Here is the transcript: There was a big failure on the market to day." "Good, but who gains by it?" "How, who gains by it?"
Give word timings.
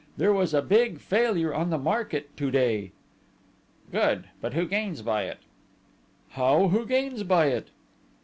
There 0.17 0.33
was 0.33 0.55
a 0.55 0.63
big 0.63 0.97
failure 0.99 1.53
on 1.53 1.69
the 1.69 1.77
market 1.77 2.35
to 2.37 2.49
day." 2.49 2.91
"Good, 3.91 4.23
but 4.41 4.55
who 4.55 4.65
gains 4.65 5.03
by 5.03 5.25
it?" 5.25 5.37
"How, 6.29 6.69
who 6.69 6.87
gains 6.87 7.21
by 7.21 7.49
it?" 7.49 7.67